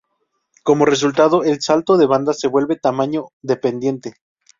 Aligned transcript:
Como 0.63 0.85
resultado, 0.85 1.43
el 1.43 1.61
salto 1.61 1.95
de 1.95 2.07
banda 2.07 2.33
se 2.33 2.47
vuelve 2.47 2.75
tamaño-dependiente. 2.75 4.15